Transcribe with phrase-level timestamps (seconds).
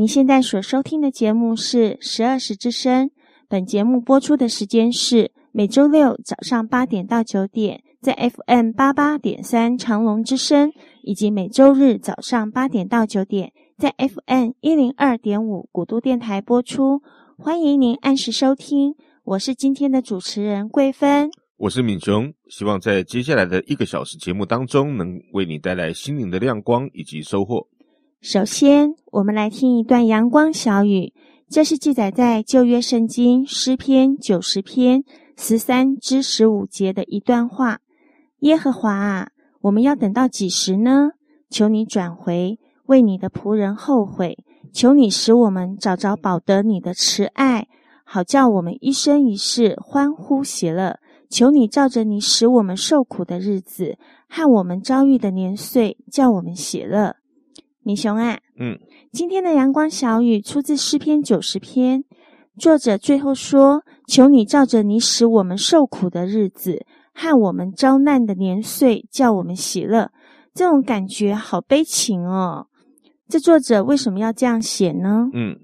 [0.00, 3.10] 您现在所收听的节目是十二时之声。
[3.50, 17.02] 本节目播出的时间是每周六早上八点到九点，在 FM 八八点三长隆之声，以及每周日早上八点到九点，在 FM 一零二点五古都电台播出。
[17.36, 27.68] 欢迎您按时收听，我是今天的主持人桂芬，我是敏雄，希望在接下来的一个小时节目当中，能为你带来心灵的亮光以及收获。
[28.22, 31.14] 首先，我们来听一段阳光小语，
[31.48, 35.04] 这是记载在旧约圣经诗篇九十篇
[35.38, 37.78] 十三至十五节的一段话。
[38.40, 39.28] 耶和华啊，
[39.62, 41.12] 我们要等到几时呢？
[41.48, 44.36] 求你转回，为你的仆人后悔。
[44.70, 47.68] 求你使我们找着保得你的慈爱，
[48.04, 50.98] 好叫我们一生一世欢呼喜乐。
[51.30, 53.96] 求你照着你使我们受苦的日子
[54.28, 57.16] 和我们遭遇的年岁，叫我们喜乐。
[57.82, 58.78] 米熊啊，嗯，
[59.12, 62.04] 今天的阳光小雨出自诗篇九十篇，
[62.58, 70.10] 作者最后说：“求你照着你使我们受苦的日子和我们遭难的年岁，叫我们喜乐。”
[70.52, 72.66] 这种感觉好悲情哦。
[73.28, 75.28] 这作者为什么要这样写呢？
[75.32, 75.56] 嗯，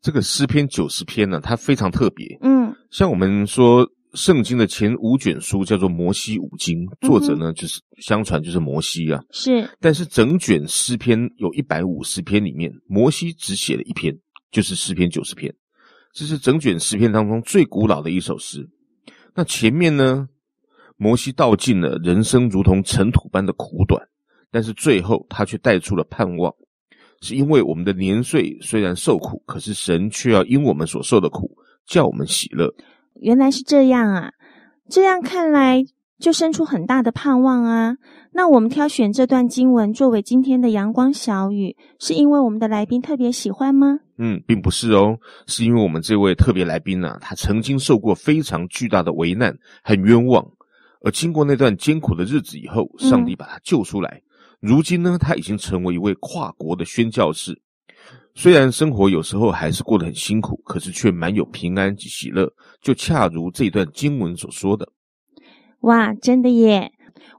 [0.00, 2.38] 这个诗篇九十篇呢，它非常特别。
[2.42, 3.86] 嗯，像我们说。
[4.14, 9.22] 圣经的前五卷书叫做摩西五经，作者呢、嗯、就是相传就是摩西啊。
[9.30, 14.16] 是，但是整卷诗篇有一百五十篇里面，摩西只写了一篇，
[14.50, 15.54] 就是诗篇九十篇。
[16.12, 18.68] 这是整卷诗篇当中最古老的一首诗。
[19.34, 20.28] 那前面呢，
[20.96, 24.02] 摩西道尽了人生如同尘土般的苦短，
[24.50, 26.52] 但是最后他却带出了盼望，
[27.20, 32.74] 是因为我们的年岁虽然受苦，可是神却要因我们所受的苦，叫我们喜乐。
[33.20, 34.32] 原来是这样啊！
[34.88, 35.84] 这样看来，
[36.18, 37.96] 就生出很大的盼望啊。
[38.32, 43.98] 那我们挑选这段经文作为今天的阳光小语，是因为我们的来宾特别喜欢吗？
[44.18, 50.44] 嗯，并不是哦，是因为我们这位特别来宾啊，他曾经受过非常巨大的危难和冤枉，
[51.04, 54.22] 而经过那段艰苦的日子以后，上帝把他救出来。
[54.62, 54.70] 嗯。
[54.70, 57.60] 如今呢，他已经成为一位跨国的宣教士。
[58.42, 64.88] 虽然生活有时候还是过得很辛苦，可是却满有平安及喜乐，就恰如这段经文所说的。
[65.80, 66.90] 哇，真的耶！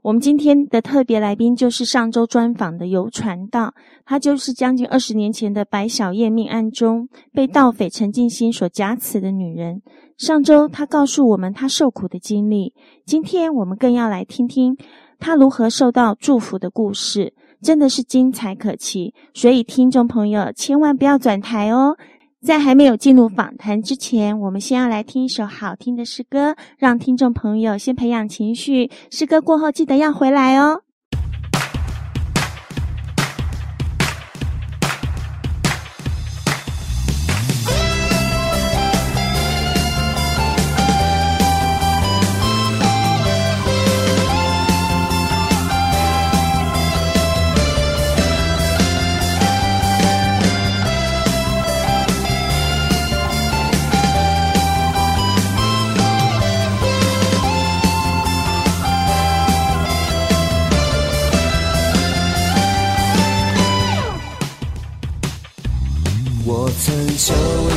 [0.04, 3.74] 我们今天的特别来宾就是上周专访的游传道，
[4.04, 9.82] 她就是将近二十年前的白小燕命案中被盗匪陈进兴所挟持的女人。
[10.16, 12.74] 上周她告诉我们她受苦的经历，
[13.04, 14.76] 今天我们更要来听听
[15.18, 17.34] 她如何受到祝福的故事。
[17.62, 21.96] 真的是精彩可期，所以听众朋友千万不要转台哦！
[22.44, 28.90] 在还没有进入访谈之前，我们先要来听一首好听的诗歌，让听众朋友先培养情绪。
[29.10, 30.82] 诗歌过后记得要回来哦。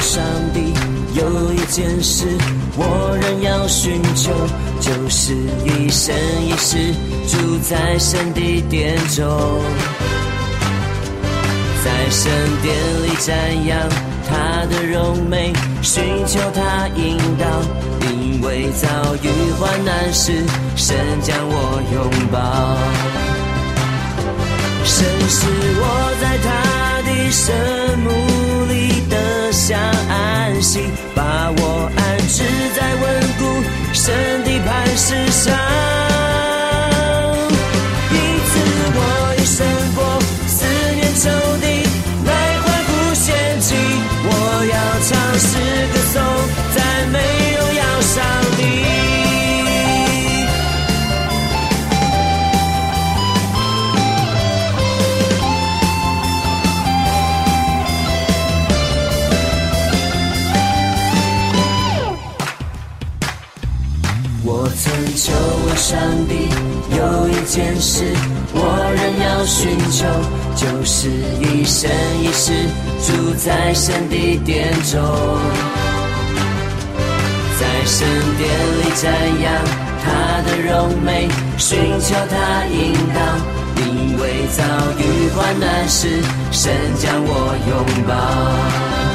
[0.05, 0.23] 上
[0.53, 0.71] 帝
[1.19, 2.27] 有一件事
[2.77, 4.31] 我仍要寻求，
[4.79, 5.33] 就是
[5.65, 6.15] 一生
[6.45, 6.93] 一世
[7.27, 9.25] 住在神的殿中，
[11.83, 12.31] 在圣
[12.61, 13.31] 殿里瞻
[13.67, 13.89] 仰
[14.29, 17.45] 他的荣美，寻求他引导，
[18.07, 18.87] 因为遭
[19.23, 19.27] 遇
[19.59, 20.31] 患难时，
[20.75, 22.37] 神将我拥抱，
[24.85, 25.47] 神是
[25.81, 25.83] 我
[26.21, 27.53] 在他的圣
[28.03, 28.09] 母
[29.67, 32.43] 想安息，把我安置
[32.75, 33.03] 在稳
[33.39, 33.63] 固
[33.93, 34.13] 神
[34.43, 35.57] 的磐石上。
[38.11, 38.13] 一
[38.45, 38.59] 此
[38.93, 38.99] 我
[39.39, 39.65] 一生
[39.95, 40.14] 过。
[65.87, 66.49] 上帝，
[66.97, 68.03] 有一件事
[68.55, 68.57] 我
[68.97, 70.03] 仍要寻求，
[70.55, 71.09] 就是
[71.39, 71.87] 一生
[72.23, 72.51] 一世
[73.05, 74.99] 住在神的殿中，
[77.59, 78.49] 在神殿
[78.79, 79.05] 里瞻
[79.43, 79.53] 仰
[80.01, 81.29] 他的荣美，
[81.59, 83.21] 寻求他引导。
[83.77, 84.63] 因为遭
[84.97, 86.07] 遇患难时，
[86.51, 87.71] 神将我拥
[88.07, 89.14] 抱。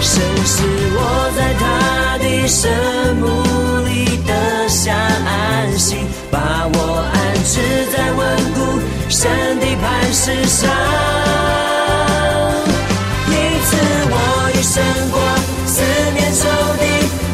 [0.00, 0.62] 神使
[0.94, 2.70] 我在他的圣
[3.16, 3.24] 幕
[3.86, 5.96] 里得下安息，
[6.30, 6.38] 把
[6.72, 6.76] 我
[7.12, 7.14] 安
[7.44, 7.60] 置
[7.92, 8.20] 在稳
[8.54, 8.58] 固
[9.08, 9.28] 神
[9.58, 10.70] 的磐石上。
[13.28, 13.34] 因
[13.64, 13.68] 此
[14.10, 14.14] 我
[14.54, 14.74] 已胜
[15.10, 15.16] 过
[15.66, 15.82] 四
[16.14, 16.40] 面仇
[16.78, 16.84] 敌，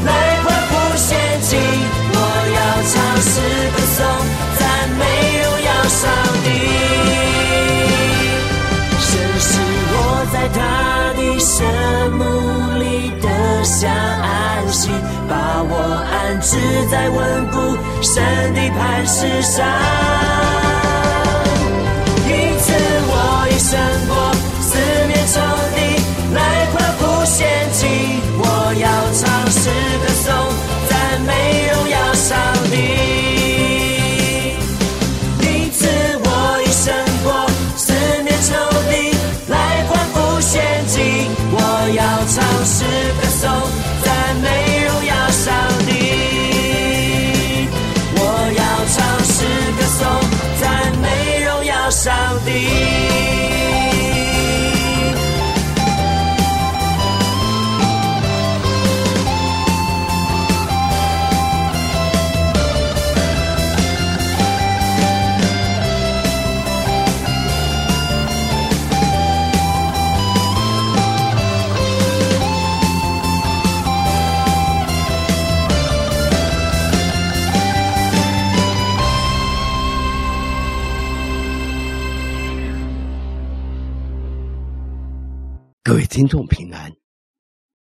[0.06, 0.10] 来
[0.42, 1.10] 欢呼献
[1.42, 1.50] 祭，
[2.14, 2.16] 我
[2.56, 2.58] 要
[2.88, 3.30] 唱诗
[3.74, 3.98] 歌颂
[16.52, 18.22] 安置在稳固神
[18.52, 20.81] 的磐石上。
[51.92, 52.12] 上
[86.12, 86.94] 听众平安，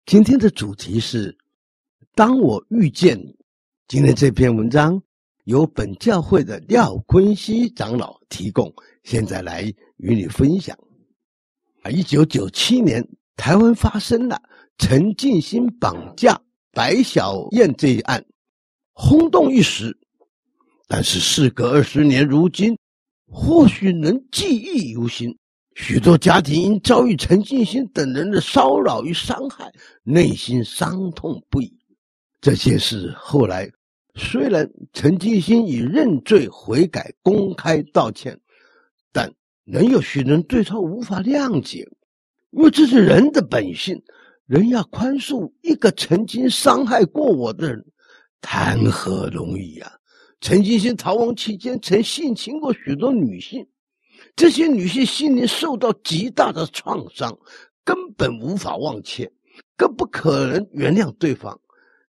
[0.05, 1.35] 今天的主题是
[2.15, 3.35] “当我遇见你”。
[3.89, 5.03] 今天这篇文章
[5.45, 8.71] 由本教会的廖坤熙长老提供，
[9.03, 9.63] 现在来
[9.97, 10.77] 与你分享。
[11.81, 13.03] 啊，一九九七年，
[13.35, 14.43] 台湾发生了
[14.77, 16.39] 陈进兴绑架
[16.73, 18.23] 白小燕这一案，
[18.93, 19.99] 轰动一时。
[20.87, 22.79] 但是事隔二十年，如今
[23.27, 25.35] 或许能记忆犹新。
[25.81, 29.73] 许多家庭因遭遇陈进兴等人的骚扰与伤害，
[30.03, 31.73] 内心伤痛不已。
[32.41, 33.71] 这些事后来
[34.17, 38.37] 虽然陈进兴已认罪悔改、公开道歉，
[39.13, 39.33] 但
[39.65, 41.89] 仍有许多人对他无法谅解，
[42.51, 44.03] 因为这是人的本性。
[44.47, 47.85] 人要宽恕一个曾经伤害过我的人，
[48.41, 49.93] 谈何容易、啊！
[50.41, 53.65] 陈进兴逃亡期间曾性侵过许多女性。
[54.39, 57.37] 这些女性心灵受到极大的创伤，
[57.85, 59.29] 根本无法忘却，
[59.77, 61.59] 更不可能原谅对方。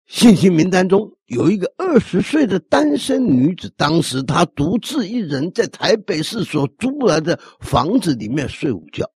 [0.05, 9.11] 信息名单中有一个二十岁的单身女子，当时她独自一人在台北市所租来的房子里面睡午觉，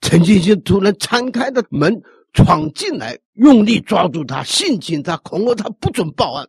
[0.00, 2.00] 陈进兴突然敞开的门
[2.32, 6.48] 闯进来，用力抓住她，性侵她，恐吓她不准报案。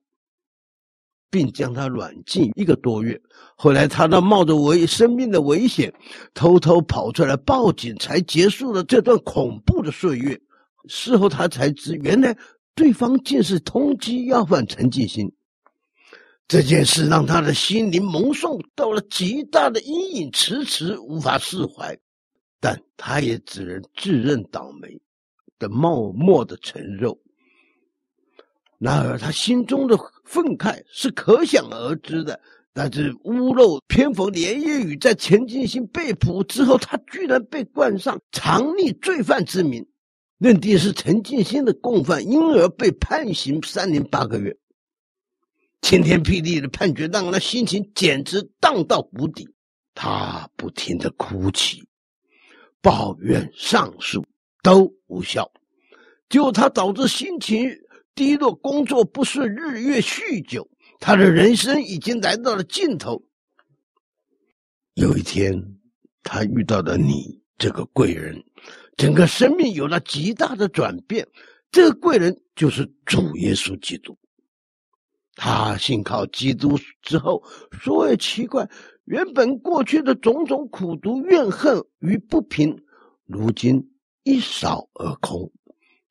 [1.29, 3.19] 并将他软禁一个多月。
[3.55, 5.93] 后来，他都冒着危生命的危险，
[6.33, 10.39] 偷偷跑出来报警，才结束了这段恐怖的岁月。
[10.88, 12.38] 事后，他才知原来
[12.74, 15.31] 对方竟是通缉要犯陈进兴。
[16.48, 21.98] 这件事让他的心灵蒙受到了极大的阴影，迟迟无法释怀。
[22.62, 25.00] 但他也只能自认倒霉
[25.59, 27.15] 的默默的承认。
[28.77, 29.98] 然而，他心中的
[30.29, 32.39] 愤慨是可想而知的。
[32.71, 39.83] 但是，屋漏偏逢连夜雨，在陈进兴被捕之后，他居然被冠上藏匿罪犯之名，
[40.38, 44.55] 认定是陈进兴的共犯，因而被判刑三年八个月。
[45.81, 49.50] 晴天霹雳的判决让他心情简直荡到谷底。
[49.95, 51.83] 他不停地哭泣、
[52.81, 54.24] 抱怨、上诉
[54.62, 55.51] 都无效，
[56.29, 57.67] 就他导致心情。
[58.19, 63.23] 低落，工作不顺，日月酗酒，他的人生已经来到了尽头。
[64.95, 65.55] 有一天，
[66.21, 68.43] 他遇到了你这个贵人，
[68.97, 71.25] 整个生命有了极大的转变。
[71.71, 74.17] 这个贵人就是主耶稣基督。
[75.35, 78.69] 他信靠基督之后，说也奇怪，
[79.05, 82.83] 原本过去的种种苦毒、怨恨与不平，
[83.25, 83.81] 如今
[84.23, 85.49] 一扫而空。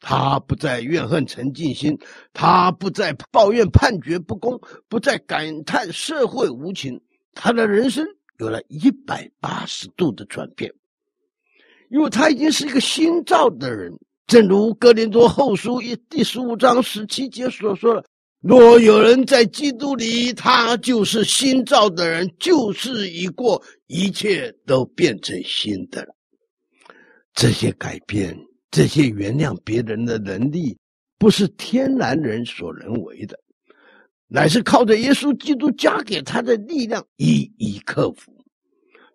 [0.00, 1.98] 他不再怨恨陈进兴，
[2.32, 7.00] 他不再抱怨判决不公，不再感叹社会无情。
[7.34, 8.06] 他的人生
[8.38, 10.72] 有了一百八十度的转变，
[11.90, 13.92] 因为他已经是一个新造的人。
[14.26, 18.04] 正如哥林多后书一第十五章十七节所说的
[18.40, 26.14] ：“若有人在基督里，他就是新造的人，旧事已过，一切都变成新的了。”
[27.34, 28.36] 这些改变。
[28.70, 30.76] 这些原谅别人的能力，
[31.18, 33.38] 不是天然人所能为的，
[34.26, 38.32] 乃是靠着耶稣基督加给他的力量，一一克服。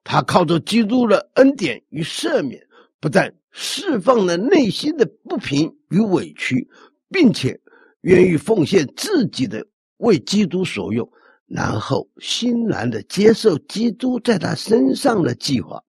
[0.03, 2.61] 他靠着基督的恩典与赦免，
[2.99, 6.67] 不但释放了内心的不平与委屈，
[7.09, 7.57] 并且
[8.01, 9.65] 愿意奉献自己的
[9.97, 11.09] 为基督所用，
[11.45, 15.81] 然后欣然的接受基督在他身上的计划。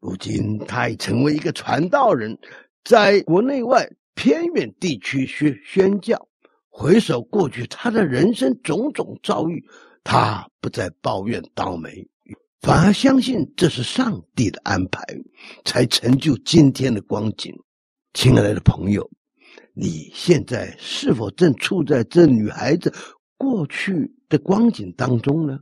[0.00, 2.36] 如今，他已成为一个传道人。
[2.84, 6.28] 在国内外偏远地区宣宣教，
[6.68, 9.64] 回首过去他的人生种种遭遇，
[10.04, 12.06] 他不再抱怨倒霉，
[12.60, 15.02] 反而相信这是上帝的安排，
[15.64, 17.54] 才成就今天的光景。
[18.12, 19.10] 亲爱的朋友，
[19.72, 22.92] 你现在是否正处在这女孩子
[23.38, 25.58] 过去的光景当中呢？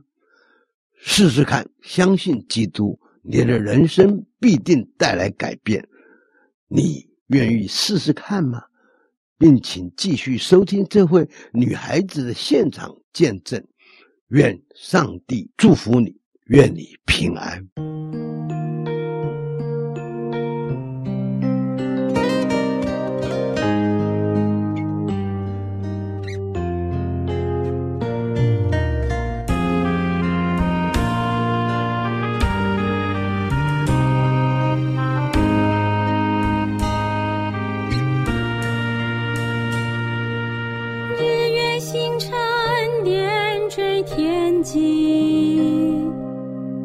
[0.97, 5.87] 试试看，相信基督，你的人生必定带来改变。
[6.67, 7.12] 你。
[7.27, 8.63] 愿意试试看吗？
[9.37, 13.61] 并请继续收听这位女孩子的现场见证。
[14.29, 16.15] 愿上帝祝福你，
[16.45, 17.92] 愿你平安。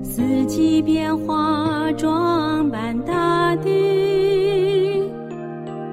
[0.03, 5.11] 四季变化装扮大地，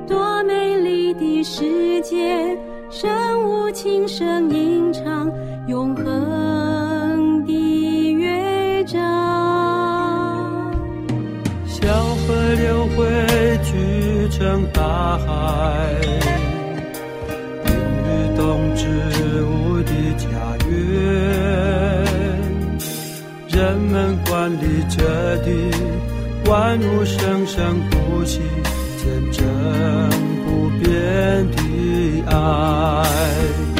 [0.06, 2.58] 多美丽的世界，
[2.90, 3.10] 生
[3.46, 5.32] 物轻声吟唱
[5.68, 7.54] 永恒的
[8.14, 9.00] 乐章。
[11.66, 13.06] 小河流汇
[13.64, 15.96] 聚成大海，
[17.64, 17.72] 孕
[18.04, 18.84] 育动植
[19.46, 20.55] 物的家。
[23.56, 25.50] 人们管理着的
[26.46, 28.42] 万物生生不息
[28.98, 30.10] 见证
[30.46, 33.75] 不变的爱。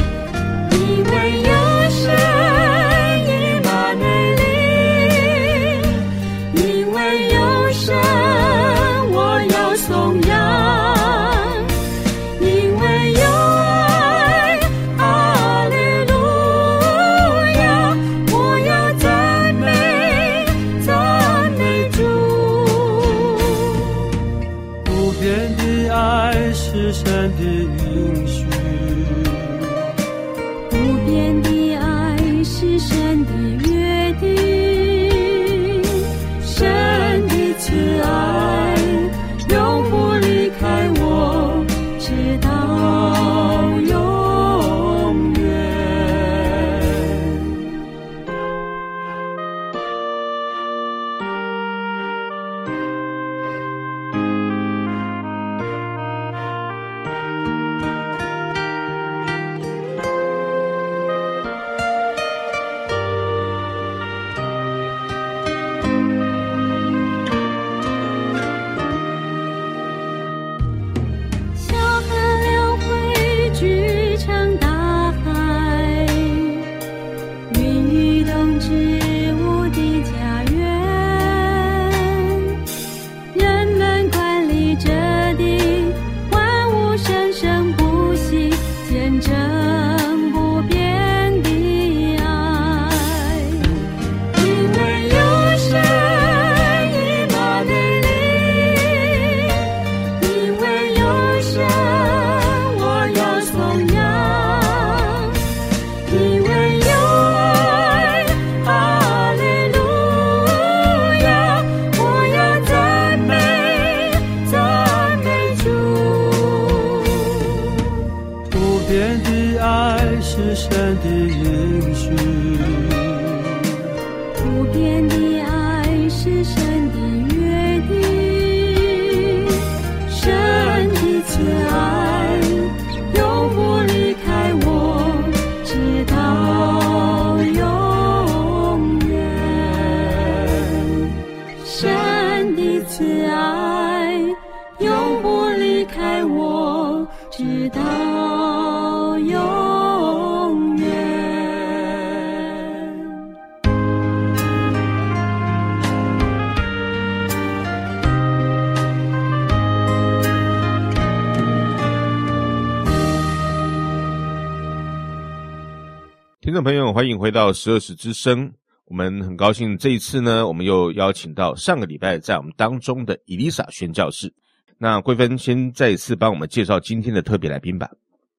[167.26, 168.52] 回到十二时之声。
[168.84, 174.32] 我们很高兴这一次呢，我们又邀请到上个礼拜在我们当中的伊丽莎宣教士。
[174.78, 177.90] 那桂芬先再一次帮我们介绍今天的特别来宾吧。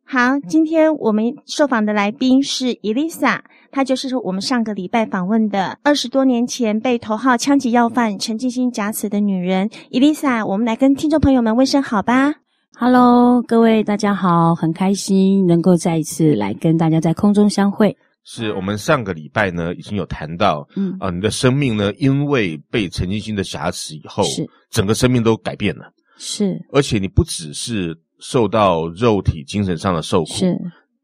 [0.05, 9.69] 好，今天我们受访的来宾是伊丽莎，她就是我们上个礼拜访问的二十多年前被头号枪击要犯陈进兴假死的女人。
[9.89, 12.35] 伊丽莎，我们来跟听众朋友们问声好吧。
[12.79, 17.97] Hello，各位大家好，很开心能够再一次来跟大家在空中相会。
[18.29, 20.91] 是我们上个礼拜呢，已经有谈到，嗯。
[20.99, 24.45] 啊、呃，你的生命呢，因为被陈金星的挟持以后，是。
[24.69, 30.53] 整个生命都改变了，是，而且你不只是受到肉体、精神上的受苦，是，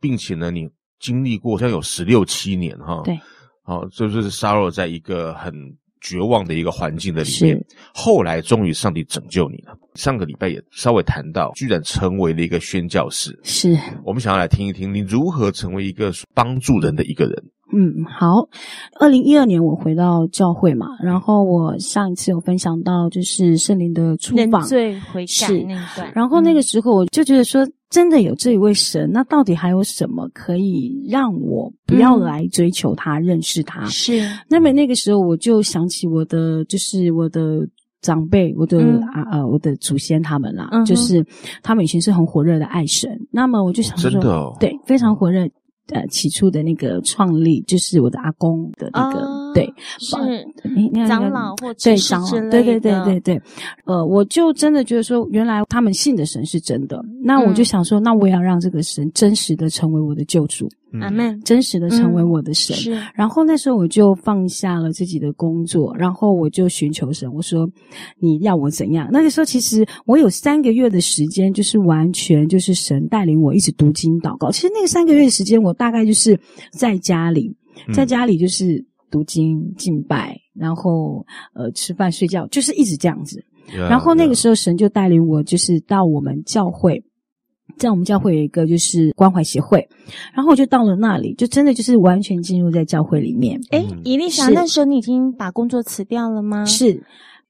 [0.02, 3.18] 并且呢，你经历过像有十六七年哈，对，
[3.64, 5.54] 好、哦，就是沙漏在一个很
[6.04, 9.74] 绝望的一个环境的里面，后来终于上帝拯救你了。
[9.96, 13.40] 上个礼拜也稍微谈到，居然成为了一个宣教士。
[13.44, 17.44] 是，我们想要来听一听你如何成为一个帮助人的一个人。
[17.76, 18.48] 嗯，好。
[19.00, 26.12] 二零一二年我回到教会嘛，然后我上一次有分享到就是圣灵的出访，认罪悔改那一段。
[26.14, 33.86] 然后那个时候我就觉得说，真的有这一位神，那到底还有什么可以让我不要来追求他、嗯、认识他？
[33.86, 34.28] 是。
[34.50, 37.66] 那么那个时候我就想起我的，就是我的。
[38.04, 41.26] 长辈，我的、嗯、啊呃，我的祖先他们啦，嗯、就是
[41.62, 43.10] 他们以前是很火热的爱神。
[43.32, 45.48] 那么我就想说，真的哦、对，非常火热。
[45.94, 50.16] 呃，起初的那个创立就是我的阿公的那个，哦、对，是
[51.08, 53.42] 长老或对长老，对对对对对。
[53.86, 57.04] 呃，我就真的觉得说，原来他们信的神是真的。
[57.22, 60.68] 那我就想说，嗯、那我也要让这个神真实的成为我的救主。
[61.02, 62.76] 阿门，真实的成为我的神。
[62.76, 67.34] 嗯、是，然后那时候我就放下了自己的工作，然后我就寻求神。
[67.34, 67.68] 我说
[68.22, 74.52] ：“你要我怎样？”那个时候其实我有三个月的时间，就是完全就是神带领我一直读经祷告。
[74.52, 76.40] 其实那个三个月的时间，我大概就是
[76.72, 77.56] 在家里，
[77.92, 81.24] 在家里就是读经敬拜，然后
[81.54, 83.46] 呃吃饭睡觉，就是一直这样子。
[83.70, 87.04] Yeah, 然后那个时候神就带领我，就是到我们教会。
[87.78, 89.88] 在我们教会有一个就是关怀协会，
[90.34, 93.60] 然后我就到了那里，就真的就是完全进入在教会里面。
[93.72, 96.66] 诶，伊丽莎，那时候你已经把工作辞掉了吗？
[96.66, 97.04] 是。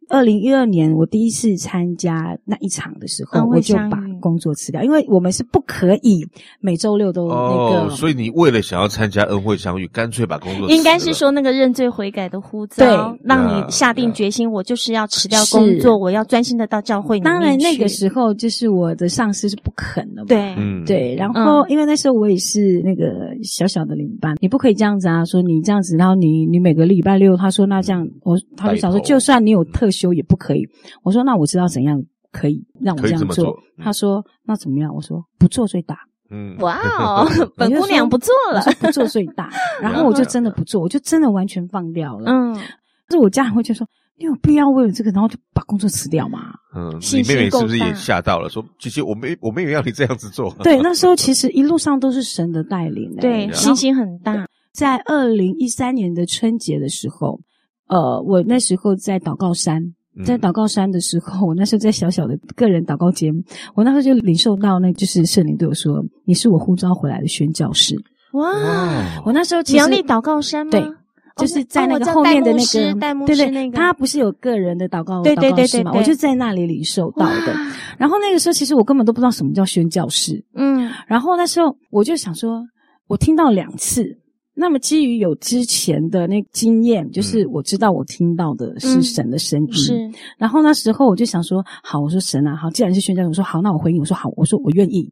[0.09, 6.25] 二零一二年，我第一次参加那一场的时候，我就把工作辞掉，因为我们是不可以
[6.61, 7.81] 每周六都那个。
[7.81, 10.69] 哦，所以你为了想要参加恩惠相遇，干脆把工作。
[10.69, 17.29] 应该是说那个认罪悔改的呼召，对，让你下定决心，我就是要辞掉工作，我要专心的到教会里面。
[17.29, 21.13] 当然那个时候就是我的上司是不肯的嘛，对，嗯，对。
[21.15, 23.03] 然后因为那时候我也是那个
[23.43, 30.65] 小小的领班，你不可以这样子啊，说你这样子，然后你你每个礼拜六，他说那这样，我他就想说，就算你有特休也不可以。
[31.03, 32.01] 我说那我知道怎样
[32.33, 33.57] 可以让我这样做。
[33.77, 34.93] 他说那怎么样？
[34.93, 35.97] 我说不做最大。
[36.29, 39.51] 嗯，哇哦， 本姑娘不做了，不做最大。
[39.79, 42.31] 然后我就真的不做，我就真的完全放掉了。
[42.31, 42.53] 嗯，
[43.07, 46.39] 但是我家人会就说你有必要为了这个，然后就把工作辞掉吗？
[46.75, 48.49] 嗯，你妹妹是不是也吓到了？
[48.49, 50.51] 说其实我没我没有要你这样子做。
[50.63, 54.47] 对，那时候其实一路上都是神的带领，对，信心很大。
[54.71, 57.39] 在二零一三年的春节的时候，
[57.89, 59.93] 呃，我那时候在祷告山。
[60.25, 63.33] 在祷告山的时候， 我那时候在小小的个人祷告间，
[63.73, 67.95] 我那时候就领受到，那就是圣灵对我说：“你是我呼召回来的宣教士。”
[68.33, 69.21] 哇！
[69.25, 70.71] 我那时候其实苗栗祷告山吗？
[70.71, 70.83] 对，
[71.37, 75.83] 就是在那个后面的那个，代牧师，对对，那个，他不是有个人的祷告对对对？
[75.93, 77.55] 我就在那里领受到的。
[77.97, 80.43] 然后那个时候，其实我根本都不知道什么叫宣教士。
[80.55, 82.63] 嗯，然后那时候我就想说，
[83.07, 84.03] 我听到两次。
[84.55, 89.67] 那么基于有之前的那经验，就是我知道我听到的是神的声音。
[89.69, 90.11] 嗯、是。
[90.37, 95.11] 然后那时候我就想说，好，我说神啊，好，既然是宣教，我说好，那我回应，我说好，我说我愿意。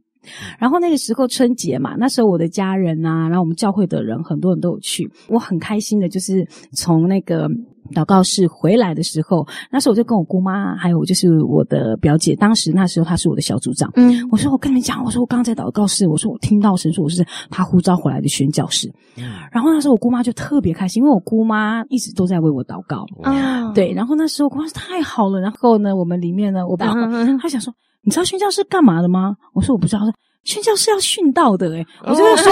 [0.59, 7.49] 然后那个时候春节嘛，那时候我的家人啊，然后我们教会的人很多人都有去，我很开心的，就是从那个
[7.93, 26.93] 祷告室回来的时候，那时候我就跟我姑妈，还有就是我的表姐，当时那时候她是我的小组长，嗯，我说我跟你们讲，我说我刚刚在祷告室，我说我听到神说我是他呼召回来的宣教士，嗯，然后那时候我姑妈就特别开心，因为我姑妈一直都在为我祷告，啊，对，然后那时候我姑妈说太好了，然后呢，我们里面呢，我爸
[27.41, 27.73] 他想说。
[28.03, 29.35] 你知道宣教士干嘛的吗？
[29.53, 29.99] 我说我不知道。
[29.99, 30.13] 他说
[30.43, 32.51] 宣教是要殉道的，诶我就说，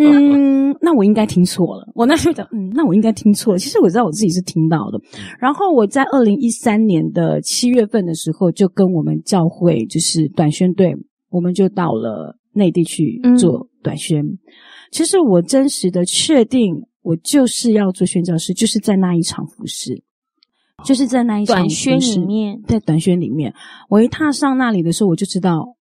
[0.00, 1.86] 嗯，那我应该听错了。
[1.94, 3.58] 我那时候讲，嗯，那我应该听错了。
[3.58, 4.98] 其实我知道我自己是听到的。
[5.38, 10.96] 然后我在二零一三年的七月份的时候，就跟我们教会就是短宣队
[11.28, 14.24] 我们就到了内地去做短宣。
[14.24, 14.38] 嗯、
[14.90, 20.02] 其实我真实的确定，我就是要做宣教师，就是在那一场服饰，
[20.84, 23.52] 就是在那一场短宣里面，在短宣里面，
[23.90, 25.76] 我一踏上那里的时候，我就知道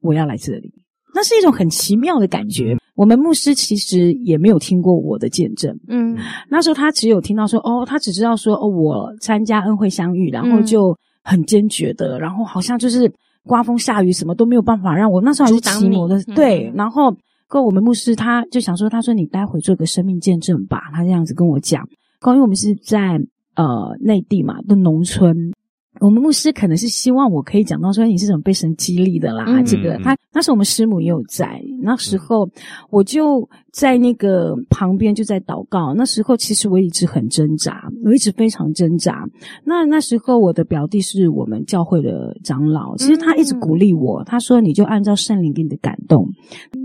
[0.00, 0.72] 我要来这里。
[1.14, 2.76] 那是一种很奇妙的感觉。
[2.94, 6.16] 我们牧师其实也没有听过我的见证，嗯，
[6.50, 13.10] 那时候他只有听到说，哦，他只知道说，哦，我参加恩惠相遇，然后就很坚决的，然后好像就是
[13.44, 15.20] 刮风下雨什么都没有办法让我。
[15.20, 17.14] 那时候还是骑摩的，对，然后
[17.48, 21.88] 跟我们牧师他就想说，他说你待会做个生命见证吧，他这样子跟我讲。
[22.26, 23.20] 因为我们是在
[23.54, 25.52] 呃内地嘛的农村。
[26.00, 32.48] 我们牧师可能是希望我可以讲到说，你是怎么被神激励的啦，嗯、这个他那时候我们师母也有在，那时候
[32.90, 35.92] 我就在那个旁边就在祷告。
[35.94, 39.26] 那时候其实我一直很挣扎，我一直非常挣扎。
[39.64, 46.28] 那那时候我的表弟是我们教会的长老，其实他一直鼓励我，他说你就按照圣灵给你的感动，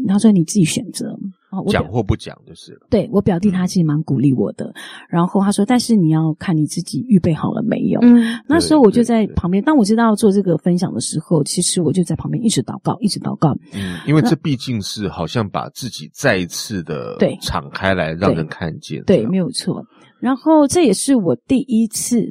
[0.07, 1.15] 他说你自己选择。
[1.67, 2.87] 讲或不讲就是了。
[2.89, 4.73] 对，我表弟他其实蛮鼓励我的，
[5.09, 9.63] 然后他说：“但是你要看你自己预备好了没有。”嗯，那时候我就在旁边。
[9.63, 13.55] 当我知道要做这个分享的时候，其实我就在旁边一直祷告，一直祷告。
[13.73, 19.03] 嗯，因为这毕竟是好像把自己再一次的对敞开来让人看见。
[19.03, 19.85] 对，没有错。
[20.19, 22.25] 然后这也是我第一次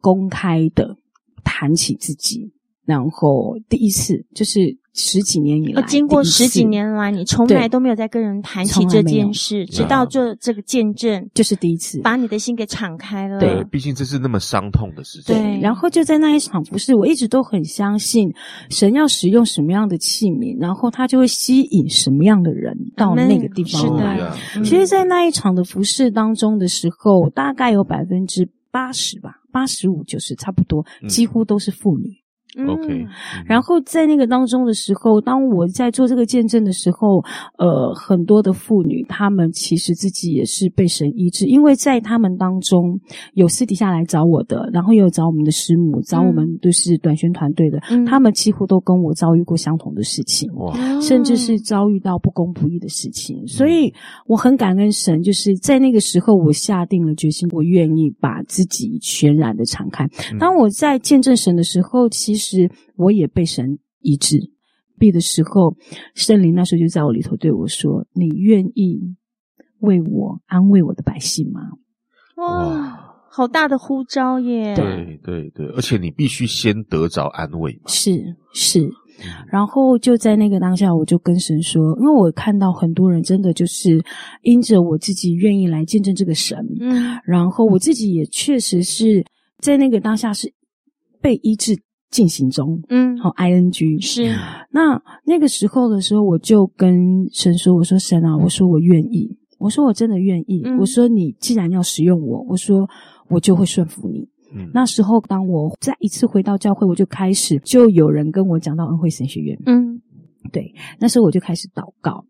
[0.00, 0.96] 公开的
[1.42, 2.52] 谈起自己，
[2.84, 4.76] 然后第一次就是。
[4.96, 13.40] 十几年以来，经过十几年来，你从来都没有再跟人谈起这件事，直到做这个见证，就是第一次，把你的心给敞开了。
[13.40, 15.34] 对，毕竟这是那么伤痛的事情。
[15.34, 18.32] 对，然后就在那一场服饰，我一直都很相信
[18.70, 24.16] 神要使用什么样的器皿，然后他就会吸引什么样的人到那个地方来。
[24.62, 32.23] 其实，在那一场的服饰当中的时候，大概有百分之八十吧，八十五就是差不多，几乎都是妇女。
[32.62, 33.08] OK，嗯，
[33.46, 37.20] 然后在那个当中的时候，当我在做这个见证的时候，
[37.58, 42.96] 呃，很多的妇女，她们其实自己也是被神医治，因为在她们当中
[43.32, 53.92] 有私底下来找我的，然后也有找我们的师母，找我们就是短宣团队的，嗯，他们几乎都跟我遭遇过相同的事情，哇，甚至是遭遇到不公不义的事情，所以
[54.26, 60.08] 我很感恩神，就是在那个时候，我下定了决心，我愿意把自己全然的敞开。
[60.38, 62.43] 当我在见证神的时候，其实。
[62.44, 64.38] 是，我也被神医治。
[64.96, 65.74] 闭的时候，
[66.14, 69.16] 圣灵那时候就在我里头对我说：“你愿意
[69.80, 71.60] 为我安慰我的百姓吗？”
[72.36, 74.76] 哇，哇好大的呼召耶！
[74.76, 77.76] 对对对，而且你必须先得着安慰。
[77.86, 78.88] 是是，
[79.48, 84.00] 然后就在那个当下，我就跟神说：“因为我看到很多人真的就是
[84.42, 89.24] 因着我自己愿意来见证这个神，嗯，然后我自己也确实是
[89.58, 90.54] 在那个当下是
[91.20, 91.76] 被医治。”
[92.14, 94.32] 进行中，嗯，好，ing 是。
[94.70, 100.62] 那那个时候的时候，我就跟神说：“我说神啊，我说我愿意，我说我真的愿意。
[100.64, 102.88] 嗯、我说你既然要使用我，我说
[103.28, 104.28] 我就会顺服你。
[104.54, 110.00] 嗯、那时候，当我再一次回到教会，我就开始就有人跟我讲到恩惠神学院，嗯，
[110.52, 112.24] 对，那时候我就开始祷告，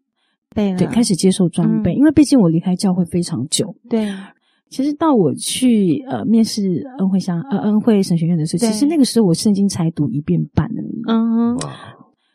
[0.54, 4.08] 对开始接受装备，嗯、因为毕竟我离开教会非常久，对。
[4.74, 11.00] 其实到我去呃面试恩惠乡呃恩惠神学院的时候，其实那个时候我圣经才读一遍半而已。
[11.06, 11.70] 嗯哼，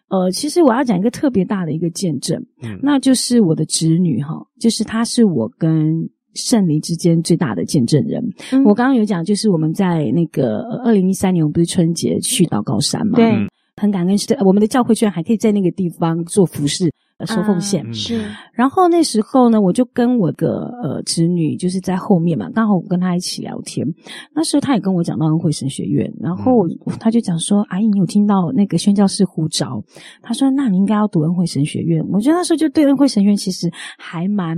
[0.07, 8.23] 呃，其实我要讲一个特别大的一个见证，嗯，那就是我的侄女哈，就是她是我跟圣灵之间最大的见证人。
[8.53, 13.17] 嗯、我刚刚有讲，就是我们在那个二零一三年，我们不是春节去到高山嘛？
[13.17, 13.33] 对，
[13.75, 16.89] 很感恩是我们的教会居然还可以在那个地方做服事。
[17.25, 23.85] 收奉献、啊、是，然后那时候呢，我就跟我的呃侄女就是在后面嘛，刚好我跟她一起聊天。
[24.33, 26.67] 那时候她也跟我讲到恩惠神学院，然后
[26.99, 29.83] 她就讲说：“阿姨，你有听到那个宣教士呼召？”
[30.23, 34.57] 她说：“那你应该要读恩惠神学院。”我觉得那时候就对恩惠神学院其实还蛮。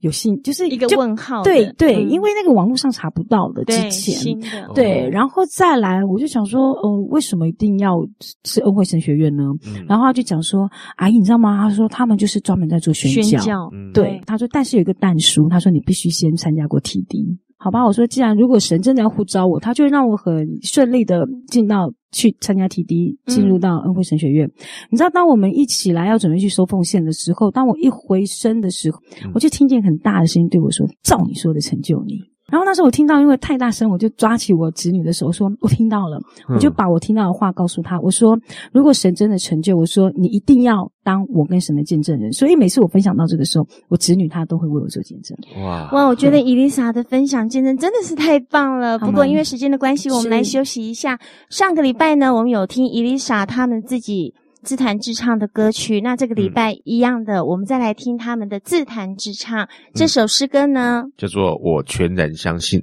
[0.00, 4.38] 有信就是一个问号，对对，因为那个网络上查不到的之前，
[4.74, 7.98] 对，然后再来，我就想说，呃，为什么一定要
[8.44, 9.44] 是恩惠神学院呢？
[9.88, 11.56] 然后他就讲说，阿姨，你知道吗？
[11.56, 17.38] 他说他们就是专门在做宣教，对，他说，但是有一个但书，他说你必须先参加过 TD。
[17.66, 24.46] 好吧，我说，既然如果神真的要呼召我，他就会让我很顺利的进到去参加 TD，进入到恩惠神学院。
[24.46, 24.52] 嗯、
[24.90, 36.16] 你知道，当我们一起来要准备去收奉献的时候，当我一回身的时候，嗯、我就听见很大的声音对我说：“照你说的成就你。”然后那时候我听到，因为太大声，我就抓起我侄女的手说：“我听到了。”
[36.48, 38.38] 我就把我听到的话告诉她，我说
[38.72, 45.36] ：“如果神真的成就，我说你一定要当我跟神的见证人。”所以每次我分享到这个时候，我侄女她都会为我做见证。
[45.60, 46.06] 哇哇！
[46.06, 48.96] 我觉得伊丽莎的分享见证真的是太棒了。
[48.96, 51.18] 不过因为时间的关系，我们来休息一下。
[51.50, 54.32] 上个礼拜呢，我们有听伊丽莎他们自己。
[54.66, 56.00] 自弹自唱的歌曲。
[56.00, 62.82] 那这个礼拜一样的，嗯、我们再来听他们的自弹自唱、嗯、这首诗歌呢，叫做《我全然相信》。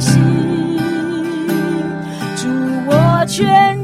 [0.00, 0.78] 心。
[2.36, 2.48] 祝
[2.86, 3.77] 我全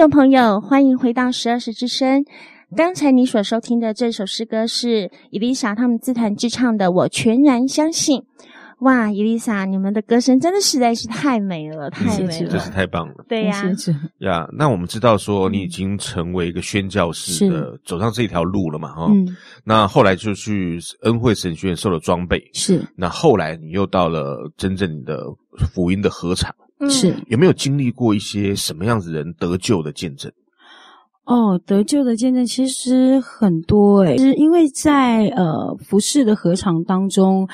[0.00, 2.24] 众朋友，欢迎回到十二时之声。
[2.74, 8.18] 刚才你所收听的这首诗歌是伊丽莎他们自弹自唱的《我全然相信》。
[8.78, 13.26] 哇，伊丽莎，你们的歌声真的实在是太美了，太美了，真是太棒了。
[13.28, 13.62] 对呀，
[14.20, 18.94] 呀，那我们知道说你已经成为一个宣教士的，走上这条路了嘛？
[18.94, 22.82] 哈，嗯，那后来就去恩惠神学院受了装备，是。
[22.96, 25.26] 那后来你又到了真正的
[25.74, 26.50] 福音的合场。
[26.88, 30.32] 是有没有经历过一些什么样子人得救的见证？
[31.24, 37.48] 哦，得救的见证其实很多诶，是因为在呃服饰的合场当中，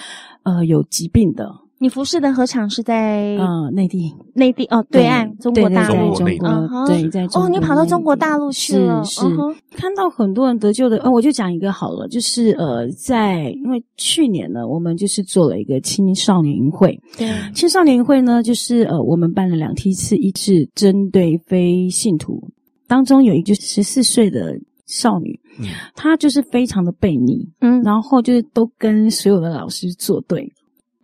[0.45, 1.66] 呃有疾病的。
[1.79, 9.37] 你服侍的禾场是在呃内地，内地哦，对岸中国大陆，中国对，在中国哦，你跑到中国大陆去了，是是
[9.73, 22.43] 看到很多人得救的，呃，我就讲一个好了，就是呃，在因为去年呢，我们就是做了一个青少年营会，对，青少年营会呢，就是呃，我们办了两梯次，一次针对非信徒，
[22.89, 30.51] 当中有一个十四岁的少女，嗯，她就是非常的悖逆，嗯，然后就是都跟所有的老师作对。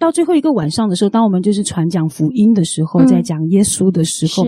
[0.03, 4.45] 到最后一个晚上的时候，当我们就是传讲福音的时候，嗯、在讲耶稣的时候，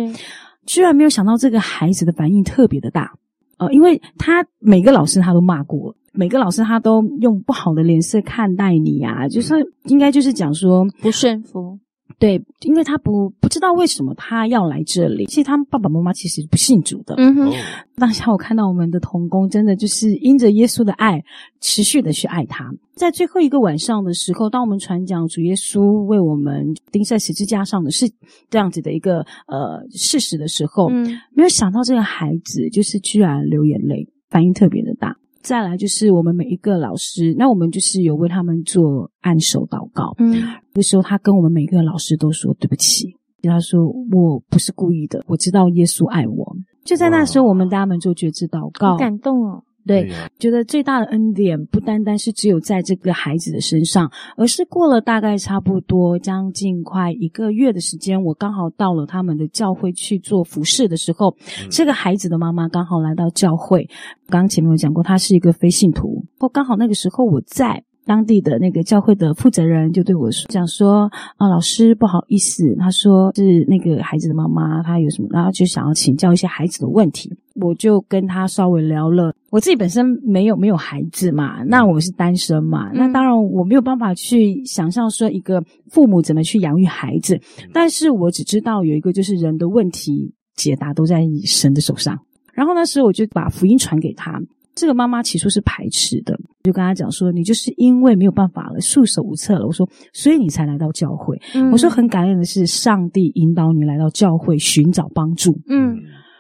[0.67, 3.13] 居然没有想到这个孩子的反应特别的大，
[3.59, 11.79] 呃，因为他每个老师他都骂过，每个老师他都用不好的脸色看待你呀、啊，就是应该就是讲说不顺服，
[12.19, 15.27] 对，因为他不不知道为什么他要来这里。
[15.27, 17.15] 其实他们爸爸妈妈其实不信主的。
[17.17, 17.53] 嗯哼。
[17.97, 21.23] 当下我看到我们的童工，真的就是因着耶稣的爱，
[21.61, 22.73] 持续的去爱他。
[22.95, 28.09] 在最后一个晚上的时候，当我们传讲主耶稣为我们钉在十字架上的是
[28.49, 35.17] 这样子的一个呃事实的时候，嗯，没有想到这个孩子就是居然流眼泪，反应特别的大。
[35.45, 40.15] 再来就是我们每一个老师，那我们就是有为他们做按手祷告。
[40.19, 46.57] 嗯，那时候他跟我们每个老师都说对不起，他说我不是故意的，我知道耶稣爱我。
[46.83, 49.63] 就在那时候，我们大家们做觉知祷告，好感动哦。
[49.87, 63.89] 对，觉得最大的恩典不单单是只有在这个孩子的身上，而是过了大概差不多将近快一个月的时间，我刚好到了他们的教会去做服侍的时候，嗯、这个孩子的妈妈刚好来到教会。
[64.29, 67.85] 刚刚前面有讲过，她是一个非信徒，或刚好那个时候我在。
[68.07, 77.35] 当地的那个教会的负责人就对我说：“讲说啊，老师不好意思，他说是那个孩子的妈妈，她有什么，然后就想要请教一些孩子的问题。
[77.55, 79.35] 我就跟他稍微聊了。
[79.51, 87.41] 我自己本身没有没有孩子嘛，那我是单身嘛，那当然我没有办法去想象说一个父母怎么去养育孩子，
[87.73, 92.19] 但是我只知道有一个就是人的问题解答都在神的手上。
[92.53, 94.41] 然后那时候我就把福音传给他。”
[94.77, 101.41] 这个妈妈起初是排斥的，就跟他讲说：“你就是因为没有办法了，束手无策了。”我说：“所以你才来到教会。
[101.55, 105.97] 嗯”我说：“很感恩的是，上帝引导你来到教会寻找帮助。”嗯，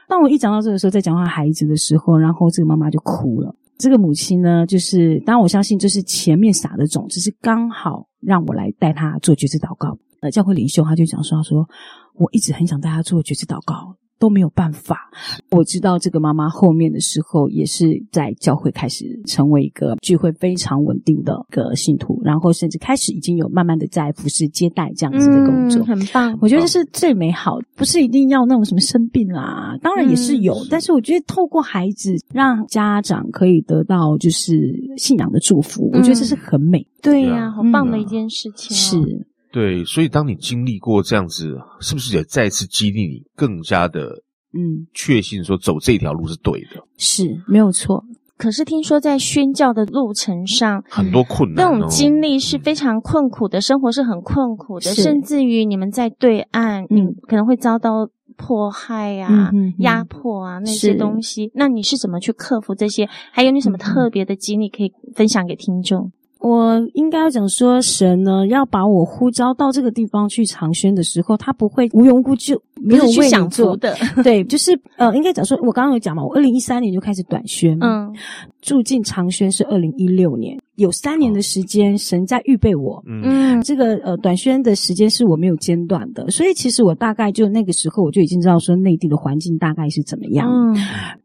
[0.08, 3.54] 当我一讲到这个时候，在讲话孩子的时候，然后这个妈妈就哭了。
[3.76, 9.98] 这个母亲呢，就是当然我相信这是前面撒的种子，是刚好让我来带他做绝志祷告。
[10.20, 11.68] 呃，教会领袖他就讲说：“他说
[12.14, 15.10] 我一直很想带他做绝志祷告。”都没有办法。
[15.50, 26.38] 我知道这个妈妈后面的时候，也是在教会开始成为一个聚会非常稳定的一个信徒，然后甚至开始已经有慢慢的在服侍接待这样子的工作，嗯、很棒。
[26.40, 36.82] 我觉得这是最美好，不是一定要那种什么生病啦，当然也是有，嗯、但是我觉得透过孩子让家长可以得到就是信仰的祝福，嗯、我觉得这是很美。
[37.02, 38.74] 对呀、啊，好棒的一件事情。
[38.74, 39.26] 是。
[39.54, 44.00] 对，所以当你经历过这样子，是不是也再次激励你更加的
[44.52, 46.82] 嗯确信说走这条路是对的？
[46.96, 48.04] 是没有错。
[48.36, 61.52] 可是听说在宣教的路程上很多困难、哦，那种经历是非常困苦的，生活是很困苦的，甚至于你们在对岸，你可能会遭到迫害啊、嗯、压迫啊那些东西。
[61.54, 63.08] 那你是怎么去克服这些？
[63.30, 66.10] 还有你什么特别的经历可以分享给听众？
[66.44, 73.96] 我应该要讲说，神呢要把我呼召到这个地方去长宣的时候，他不会无缘无故就没有去想做的。
[74.22, 78.12] 对，就是呃，应该讲说，我刚刚有讲嘛，我二零一三年就开始短宣，嗯，
[78.60, 80.58] 住进长宣是二零一六年。
[80.76, 83.00] 有三年的时间，神在预备我。
[83.06, 90.50] 嗯，这个呃短宣的时间是我没有间断的，所以其实我大概就那个时候我就已经知道说内地的环境大概是怎么样。
[90.50, 90.76] 嗯，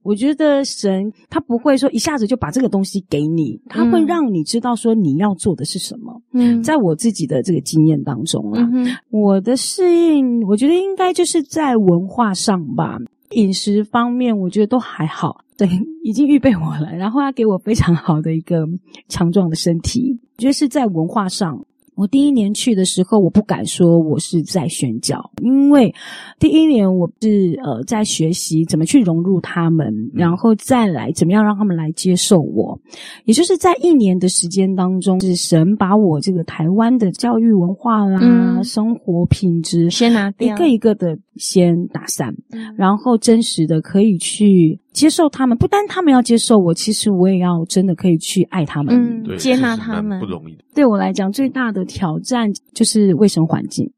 [0.03, 6.21] 我觉得神他不会说一下子就把这个东西给你，他会让你知道说你要做的是什么。
[6.33, 12.97] 嗯，在我自己的这个经验当中啊，嗯，我的适应，我觉得应该就是在文化上吧。
[13.31, 15.67] 饮食方面，我觉得都还好，对，
[16.03, 18.65] 已经预备我了，然后他给我非常好的一个
[19.07, 21.63] 强壮的身体，我觉得是在文化上。
[21.99, 25.93] 我第一年去的时候，我不敢说我是在宣教，因为
[26.39, 32.79] 第一年我是呃在学习怎么去融入他们，然后再来怎么样让他们来接受我。
[33.25, 44.79] 也就是在一年的时间当中，是神把我这个台湾的教育文化啦、嗯、生活品质先拿掉，一个一个的先打散，嗯、然后真实的可以去。
[44.91, 50.57] 接受他们，不单他们要接受我，其实我也要真的可以去爱他们，嗯，接纳他们，不容易。
[50.73, 53.91] 对我来讲，最大的挑战就是卫生环境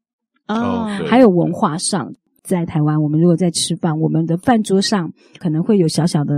[0.48, 2.12] 哦，还有文化上。
[2.44, 5.08] 在台湾，我们如果在吃饭，我们的饭桌上
[5.38, 6.34] 可能会有小小的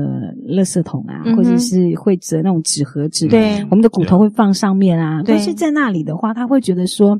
[0.47, 5.23] 垃圾桶啊，嗯、或者是会折那种纸盒子，对，我们的骨头会放上面啊。
[5.23, 7.19] 对但是在那里的话，他会觉得说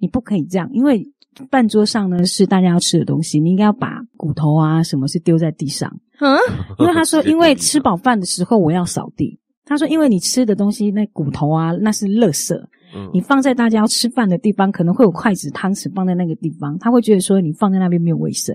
[0.00, 1.00] 你不可以这样，因为
[1.48, 5.88] 饭桌上呢是大家要吃的东西，你应该要把骨头啊什么是丢在地上。
[6.24, 6.38] 嗯，
[6.80, 9.38] 因为他说，因为吃饱饭的时候我要扫地。
[9.66, 12.54] 他说，因为你吃的东西那骨头啊，那是垃圾。
[12.96, 18.54] 嗯，你放在大家要吃饭的地方，可能会有筷子、汤匙放在那个地方，他会觉得说你放在那边没有卫生。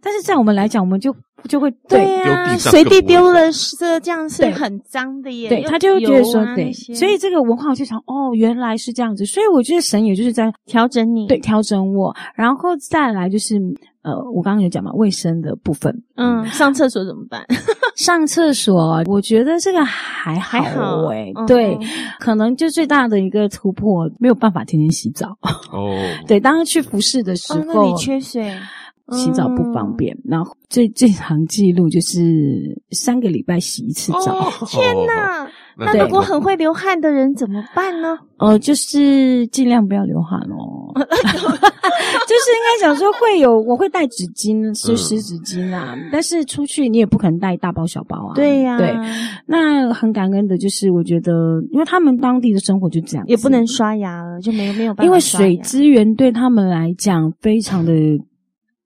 [0.00, 1.12] 但是在我们来讲，我们就
[1.48, 5.48] 就会对呀，随地丢了这这样是很脏的耶。
[5.48, 9.24] 对，他就会觉得说对，所以这个文化我就想哦，原来是这样子。
[9.24, 12.14] 所以我觉得神也就是在调整你，对，调整我。
[12.36, 13.58] 然后再来就是
[14.02, 17.44] 呃，我刚刚有讲嘛，卫生的部分，嗯，上厕所怎么办？
[17.96, 20.58] 上厕所，我觉得这个还好
[21.06, 21.80] 诶、欸、好对，嗯、
[22.18, 25.36] 可能就最大的一个突破，没有办法天天洗澡。
[25.70, 25.96] 哦，
[26.26, 28.52] 对，当去服侍的时候，哦、那里缺水。
[29.12, 34.34] 洗澡不方便，嗯、然后最最长记录就是三个礼拜洗一次澡。
[34.34, 35.44] 哦、天哪！
[35.44, 35.48] 哦、
[35.78, 38.18] 那如果很会流汗的人怎么办呢？
[38.36, 40.92] 呃，就是尽量不要流汗哦。
[40.94, 45.94] 就是应该想说会有，我会带纸巾，是湿纸巾啊。
[45.96, 48.34] 嗯、但是出去你也不可能带大包小包啊。
[48.34, 48.94] 对呀、啊，对。
[49.46, 51.32] 那很感恩的就是，我觉得，
[51.70, 55.04] 因为他们当地的生活就这样，也不能刷牙了，就没有没有办法。
[55.04, 57.92] 因为水资源对他们来讲非常的。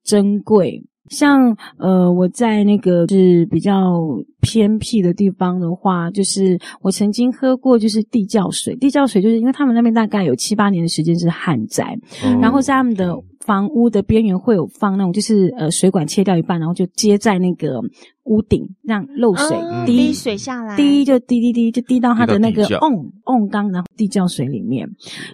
[0.07, 3.99] 珍贵，像呃，我在那个是比较
[4.41, 8.75] 偏僻的地方的话，就是我曾经喝过，就是地窖水。
[8.75, 17.79] 地窖水就是因为他们那边大概有七八年的时间是旱灾，嗯、然后在他们的房屋的边缘会有放那种，就是呃水管切掉一半，然后就接在那个
[18.25, 24.87] 屋顶，让漏水滴、滴水下来，滴就滴滴滴就滴到他的那个瓮瓮缸，然后地窖水里面，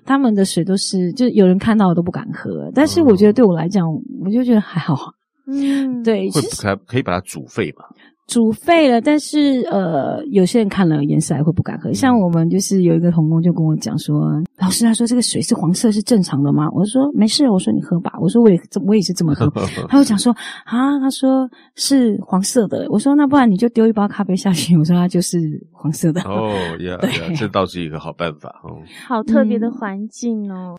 [0.05, 3.87] 他们的水都是就有人看到都不敢喝，但是我觉得对我来讲，
[4.23, 5.11] 我就觉得还好。
[5.47, 7.83] 嗯，对，会可可以把它煮沸吧？
[8.25, 11.91] 煮沸了，但是呃，有些人看了颜色还会不敢喝。
[11.91, 14.15] 像我们就是有一个童工就跟我讲说，
[14.57, 16.65] 老师他说这个水是黄色是正常的吗？
[16.71, 18.13] 我说没事，我说你喝吧。
[18.21, 19.45] 我说我也我也是这么喝。
[19.89, 20.33] 他就讲说
[20.63, 22.87] 啊，他说是黄色的。
[22.89, 24.77] 我说那不然你就丢一包咖啡下去。
[24.77, 25.37] 我说它就是
[25.73, 26.21] 黄色的。
[26.21, 28.79] 哦呀呀， 这倒是一个好办法哦。
[29.05, 30.77] 好特别的环境哦。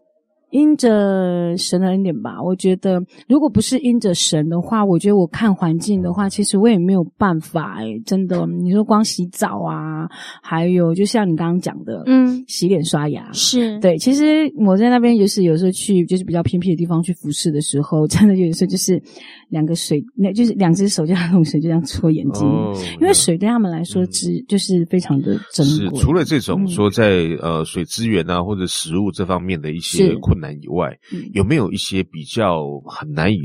[0.55, 8.47] 因着神的恩典吧，我觉得如果不是因着神的话，我觉得我看环境的话，其实我也没有办法诶，真的。
[8.47, 10.09] 你说光洗澡啊，
[10.41, 13.99] 还有就像你刚刚讲的，嗯，洗脸刷牙是对。
[13.99, 19.03] 其实我在那边就是有时候去就是比较偏僻的地方去服侍的时候， 真的有时候就是
[19.49, 25.99] 两个水，那就是两只手这样用水就这样搓眼睛，哦、因为水对他们来说只、嗯、就是非常的珍贵。
[25.99, 30.44] 除了这种说在、嗯、呃水资源啊或者食物这方面的一些困难。
[30.53, 30.99] 以外，
[31.33, 33.39] 有没有一些比较很难以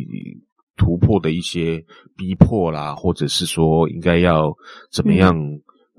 [0.76, 1.84] 突破的一些
[2.18, 4.52] 逼迫啦，或者是说应该要
[4.92, 5.36] 怎么样？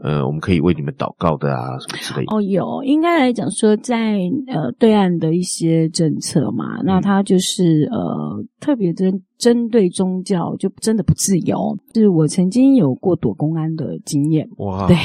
[0.02, 2.34] 嗯、呃，我们可以为你们祷告的啊，什么之类的。
[2.34, 4.14] 哦，有，应该来讲说在，
[4.46, 11.76] 在呃对岸的一些政策嘛，那它就是呃特别针针对宗教，就真的不自由。
[11.92, 14.96] 就是我曾经有过躲公安的经验，哇，对，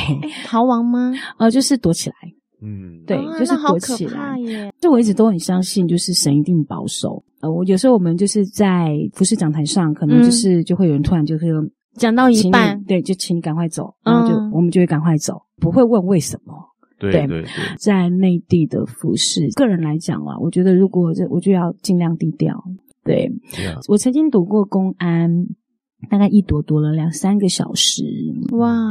[0.45, 1.11] 逃亡吗？
[1.39, 2.15] 呃，就是躲起来。
[2.61, 4.37] 嗯，对，哦、就是躲起来。
[4.79, 7.23] 就我一直都很相信，就是神一定保守。
[7.41, 11.47] 呃，我有时候我们就是在服事讲台上，可能就是就会有人突然就是
[11.95, 16.53] 讲到一半，对，就请你赶快走，然后就、嗯、我们就会赶快走，不会问为什么。
[16.97, 17.45] 对对对，
[17.77, 22.63] 在内地的服事，个人来讲啊，我觉得如果这，我就要尽量低调。
[23.03, 23.83] 对，Yeah.
[23.89, 25.29] 我曾经躲过公安，
[26.09, 28.03] 大概一躲躲了两三个小时。
[28.53, 28.89] 哇。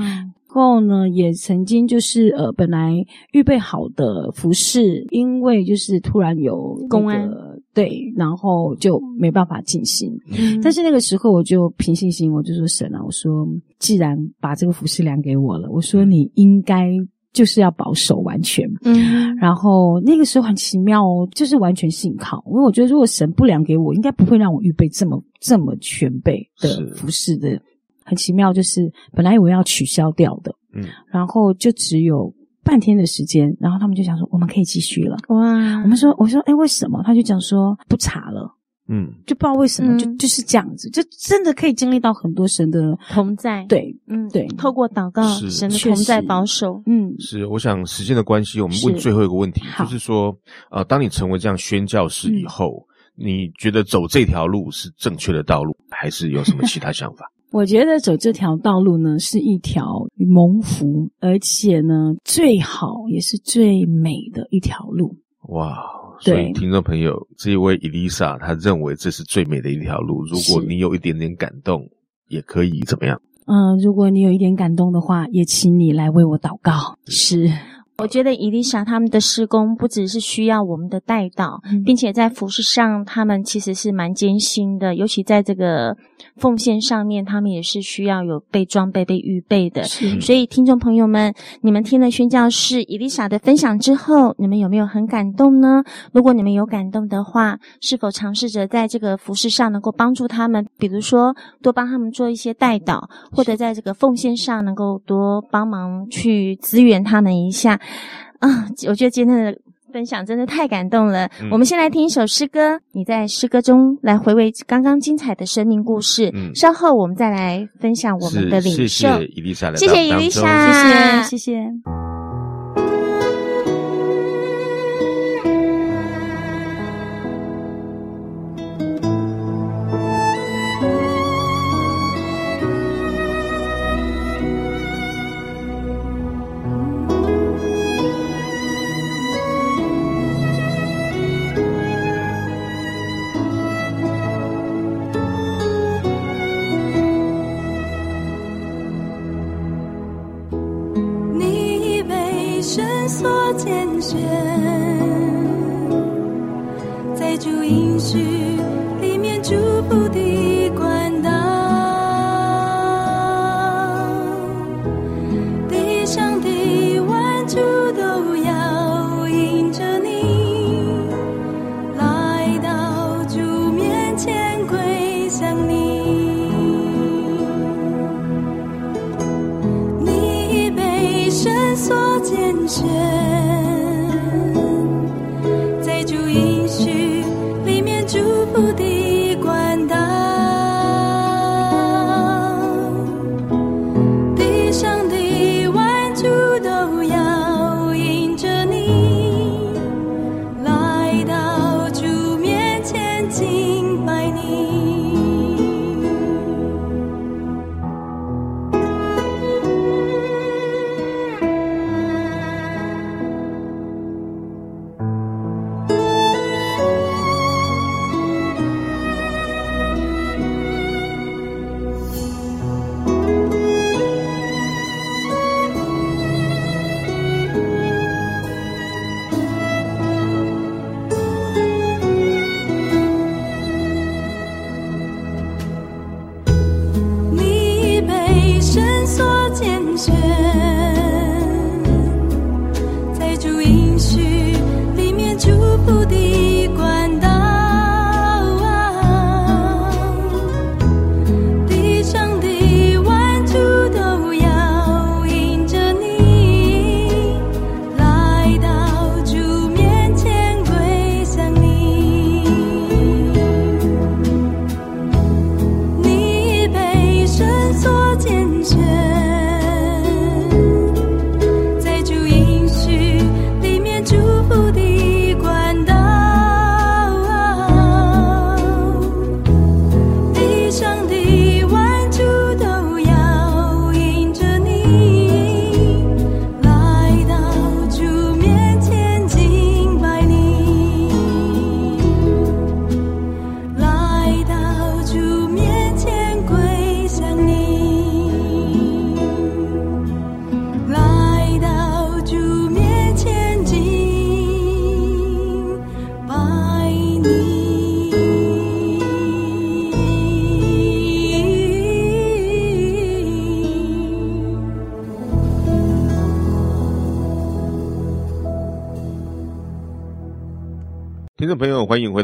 [0.54, 2.94] 后呢，也曾经就是呃，本来
[3.32, 7.28] 预备好的服饰，因为就是突然有、那个、公安
[7.74, 10.16] 对，然后就没办法进行。
[10.38, 13.44] 嗯、但是那个时候我就凭信心，我就说神啊，我说
[13.80, 16.88] 既然把这个服饰量给我了，我说你应该
[17.32, 18.64] 就是要保守完全。
[18.84, 27.60] 嗯，然后那个时候很奇妙哦，就是完全信靠，因为我觉得如果神不量给我，应该不会让我预备这么这么全备的服饰的。
[28.04, 32.32] 很奇妙，就是本来以为要取消掉的，嗯，然后就只有
[32.62, 35.16] 半天的时间，然后他们就想说我们可以继续了。
[35.28, 35.36] 哇！
[35.82, 37.02] 我们说，我说，哎，为什么？
[37.04, 38.50] 他就讲说不查了，
[38.88, 43.64] 嗯，就不知道为什么，嗯、就就是这样子，就真的可以经历到很多神的同在。
[43.68, 46.82] 对，嗯，对，透过祷告，是神的同在保守。
[46.86, 47.46] 嗯，是。
[47.46, 50.34] 我想时间的关系，我们问最后一个问题，是就是说，
[50.70, 52.86] 呃，当你成为这样宣教士以后，
[53.18, 57.30] 嗯、你觉得走这条路是正确的道路，还是有什么其他想法？
[57.54, 65.14] 我觉得走这条道路呢，是一条蒙福，而且呢，最好也是最美的一条路。
[65.50, 65.72] 哇！
[66.18, 70.24] 所以听众朋友，对这一位伊丽莎，她认为这是最美的一条路。
[70.24, 71.88] 如果你有一点点感动，
[72.26, 73.22] 也可以怎么样？
[73.46, 76.98] 嗯、呃，如果你有一点感动的话，也请你来为我祷告。
[77.06, 77.48] 是。
[77.96, 85.96] 我觉得伊丽莎他们的施工不只是需要我们的带导，嗯、并且在服饰上，他们其实是蛮艰辛的，尤其在这个
[86.36, 89.84] 奉献上面，他们也是需要有被装备、被预备的。
[89.84, 95.84] 是所以，听众朋友们，你们听了宣教士伊丽莎的分享之后，你们有没有很感动呢？
[96.12, 100.66] 如果你们有感动的话，是否尝试着在这个服饰上能够帮助他们？
[100.76, 101.32] 比如说，
[101.62, 107.80] 多帮他们做一些带导，或者在这个奉献上能够多帮忙去支援他们一下。
[108.40, 109.58] 啊，我觉得今天的
[109.92, 111.26] 分享真的太感动了。
[111.40, 116.30] 嗯、我们先来听一首诗歌，你在诗歌中来回味刚刚精彩的生命故事。
[116.34, 118.76] 嗯、稍后我们再来分享我们的领受。
[118.76, 122.03] 谢谢伊丽莎，谢谢伊丽莎，谢谢谢谢。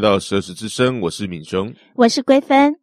[0.01, 2.73] 到蛇时之声，我是敏兄，我是桂芬。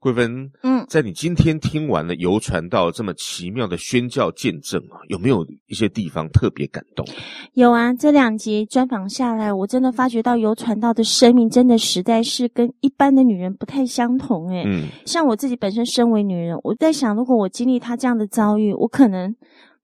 [0.00, 7.06] 桂芬，嗯，在你今天听完了游传道这么奇妙的宣教见证啊，有没有一些地方特别感动？
[7.54, 14.64] 有啊，这两集专访下来，我真的发觉到游传道的生命真的实在是跟一般的女人不太相同诶。
[14.66, 19.34] 嗯，像我自己本身身为女人，我在想，如果我经历她这样的遭遇，我可能。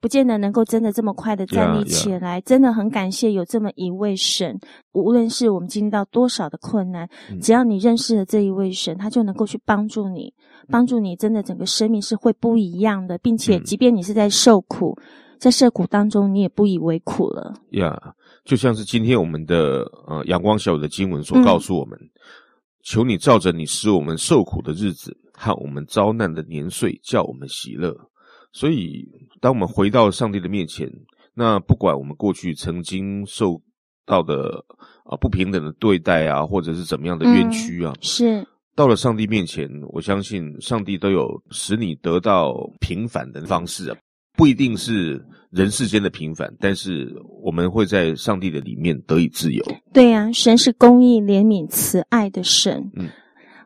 [0.03, 2.49] 不见得能够真的这么快的站立起来，yeah, yeah.
[2.49, 4.59] 真的很感谢有这么一位神。
[4.91, 10.35] 无论是我们经历到多少的困难，嗯、只要你认识了这一位神，他就能够去帮助你，
[10.69, 15.05] 帮助你，真的整个生命是会不一样的，并且即便你是在受苦，嗯、
[15.39, 17.55] 在受苦当中，你也不以为苦了。
[17.71, 18.13] 呀，yeah,
[18.45, 22.11] 就像是今天我们的呃阳光小雨的经文所告诉我们，嗯、
[22.83, 27.97] 求你照着你使我们受苦的日子和我们遭难的年岁，叫我们喜乐。
[28.55, 29.09] 所以，
[29.43, 30.89] 当我们回到上帝的面前，
[31.35, 33.61] 那不管我们过去曾经受
[34.07, 34.65] 到的
[35.05, 43.97] 啊不平等的对待啊，或者是怎么样的冤屈啊，嗯、是到了上帝面前，我相信上帝都有使你得到平反的方式啊，
[44.37, 45.21] 不一定是
[45.51, 47.13] 人世间的平反，但是
[47.43, 49.65] 我们会在上帝的里面得以自由。
[49.93, 52.93] 对呀、啊，神是公义、怜悯、慈爱的神。
[52.95, 53.09] 嗯。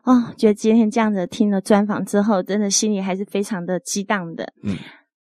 [0.03, 4.53] 哦，觉得今天这样子听了专访之后，真的心里还是非常的激荡的。
[4.63, 4.77] 嗯，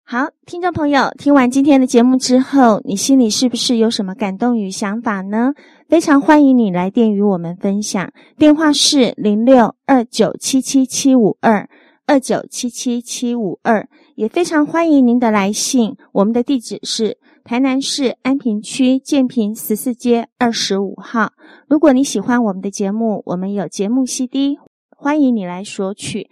[0.06, 5.54] 好，听众朋友，听完今天的节目之后，你心里是不是有什么感动与想法呢？
[5.88, 11.68] 非常欢迎你来电与我们分享，电话是零六二九七七七五二
[12.06, 21.32] 二九七七七五二，也非常欢迎您的来信，我们的地址是台南市安平区建平十四街二十五号。
[21.70, 26.30] 如果你喜欢我们的节目，我们有节目 CD，欢迎你来索取。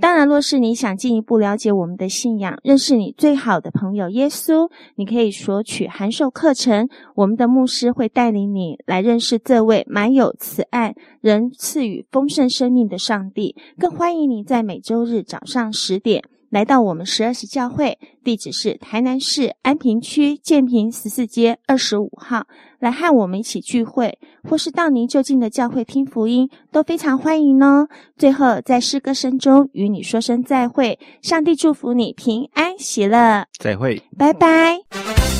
[0.00, 6.88] 当然，若是你想进一步了解我们的信仰，认识你最好的朋友耶稣，你可以索取函授课程。
[7.14, 13.54] 我们的牧师会带领你来认识这位满有慈爱、能赐予丰盛生命的上帝。
[13.78, 16.24] 更欢迎你在每周日早上十点。
[16.48, 22.46] 来到我们十二时教会，地址是台南市安平区建平十四街二十五号，
[22.82, 27.86] 来和我们一起聚会，或是到您就近的教会听福音，都非常欢迎哦。
[28.18, 35.31] 最后，在诗歌声中与你说声再会，上帝祝福你平安喜乐，再会，拜拜。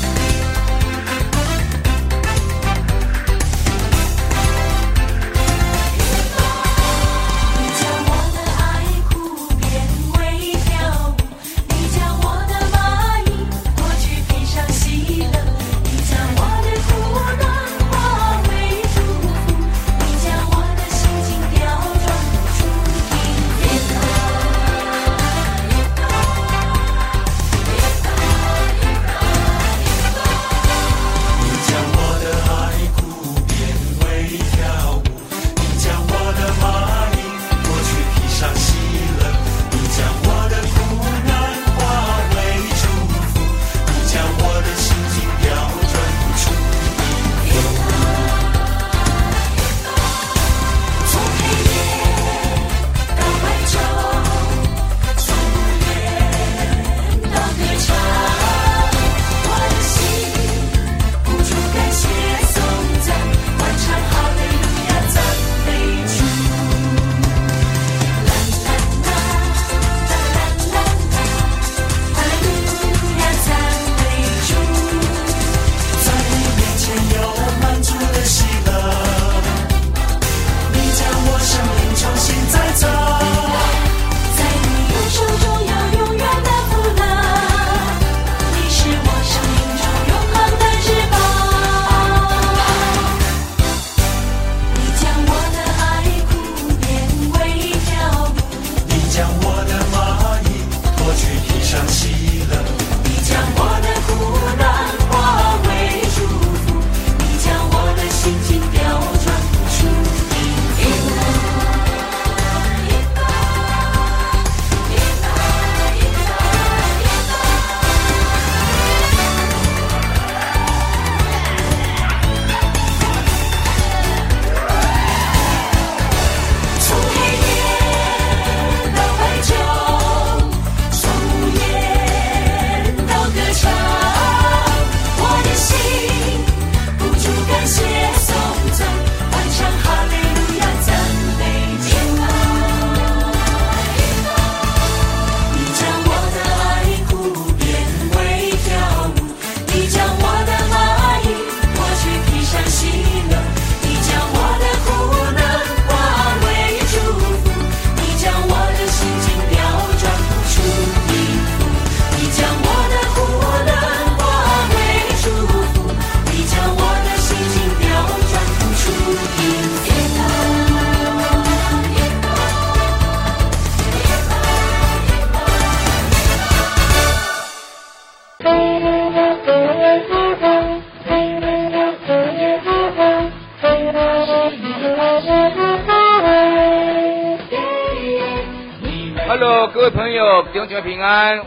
[189.35, 191.43] Hello 各位朋友永久平安，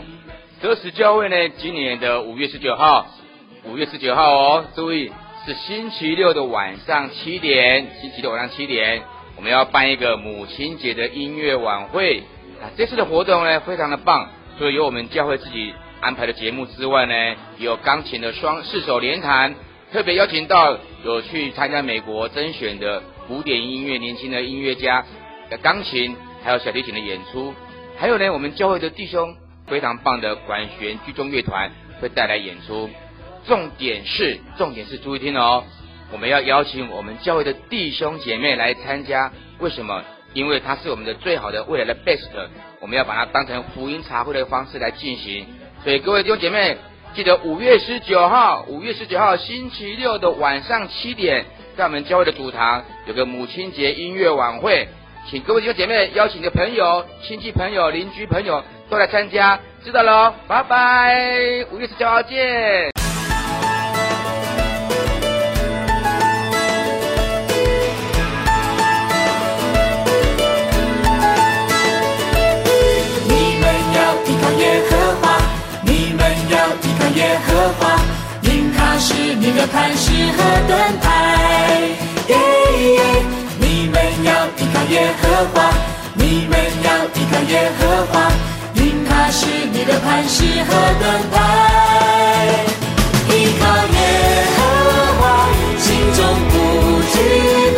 [0.60, 1.36] 得使教会呢？
[1.56, 3.06] 今年的五月十九号，
[3.62, 5.12] 五月十九号哦，注意
[5.46, 9.02] 是星期六的晚上七点，星期六晚上七点，
[9.36, 12.24] 我们要办一个母亲节的音乐晚会。
[12.60, 19.54] 啊，这次的活动呢，非常的棒，除了有我们教会自己安排的节目之外呢，有钢琴的双四手联弹，
[19.92, 25.04] 特别邀请到有去参加美国甄选的古典音乐年轻的音乐家
[25.48, 27.54] 的钢琴，还有小提琴的演出。
[27.98, 29.34] 还有呢，我们教会的弟兄
[29.66, 31.70] 非常棒的管弦居中乐团
[32.00, 32.90] 会带来演出。
[33.46, 35.64] 重点是，重点是注意听哦，
[36.12, 39.32] 我们要邀请我们教会的弟兄姐妹来参加。
[39.60, 40.02] 为什么？
[40.34, 42.28] 因为他是我们的最好的未来的 best，
[42.80, 45.46] 我们要把它当成福音茶会的方式来进行。
[45.82, 46.76] 所以各位弟兄姐妹，
[47.14, 54.88] 记得五月十九号，五月十九号星期六的晚上七点，在我们教会的主堂有个母亲节音乐晚会，
[55.28, 62.92] 请各位弟兄姐妹邀请你的朋友、亲戚朋友、邻居朋友都来参加，知道喽，拜拜，五月十九号见。
[77.14, 77.98] 耶和华，
[78.42, 81.88] 因他是你的磐石和盾牌。
[82.28, 82.36] 耶，
[83.58, 85.70] 你们要依靠耶和华，
[86.14, 87.80] 你们要依靠耶和
[88.12, 88.30] 华，
[88.74, 91.34] 因他是你的磐石和盾牌。
[93.28, 93.98] 依靠耶
[94.56, 94.58] 和
[95.18, 95.22] 华，
[95.78, 96.18] 心中
[96.50, 96.54] 不
[97.12, 97.14] 惧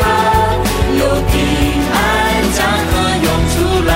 [0.01, 0.03] 怕，
[0.99, 1.35] 有平
[1.93, 1.97] 安
[2.55, 2.59] 江
[2.89, 2.91] 河
[3.25, 3.57] 涌出
[3.87, 3.91] 来，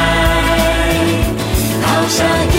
[1.83, 2.19] 好像
[2.53, 2.57] 一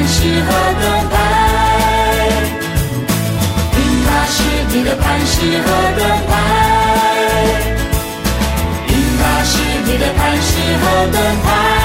[0.00, 1.14] 磐石和盾牌，
[3.76, 4.34] 因他是
[4.72, 6.32] 你的磐石和盾牌，
[8.88, 9.52] 因他是
[9.84, 11.79] 你的磐石和盾牌。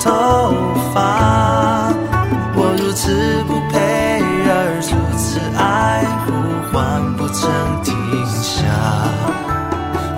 [0.00, 0.10] 头
[0.94, 1.92] 发，
[2.56, 3.12] 我如此
[3.46, 3.78] 不配，
[4.48, 6.32] 而如此爱，呼
[6.72, 6.76] 唤
[7.16, 7.48] 不曾
[7.82, 7.94] 停
[8.26, 8.64] 下。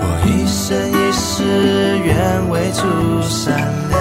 [0.01, 2.81] 我一生一世，愿为主
[3.23, 3.57] 闪
[3.91, 4.01] 亮。